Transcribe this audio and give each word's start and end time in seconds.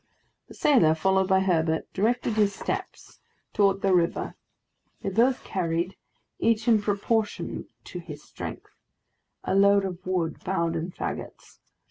The 0.47 0.55
sailor, 0.55 0.95
followed 0.95 1.27
by 1.27 1.41
Herbert, 1.41 1.85
directed 1.93 2.33
his 2.33 2.55
steps 2.55 3.19
towards 3.53 3.81
the 3.83 3.93
river. 3.93 4.33
They 5.03 5.09
both 5.09 5.43
carried, 5.43 5.95
each 6.39 6.67
in 6.67 6.81
proportion 6.81 7.67
to 7.83 7.99
his 7.99 8.23
strength, 8.23 8.73
a 9.43 9.53
load 9.53 9.85
of 9.85 10.03
wood 10.03 10.43
bound 10.43 10.75
in 10.75 10.89
fagots. 10.89 11.59